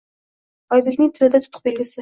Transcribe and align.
Oybekning 0.77 1.13
tilida 1.19 1.45
tutuq 1.47 1.65
belgisi. 1.71 1.89